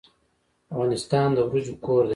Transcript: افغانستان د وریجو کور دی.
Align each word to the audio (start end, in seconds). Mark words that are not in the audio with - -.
افغانستان 0.73 1.27
د 1.35 1.37
وریجو 1.49 1.73
کور 1.85 2.03
دی. 2.05 2.09